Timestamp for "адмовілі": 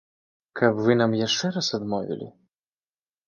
1.79-2.31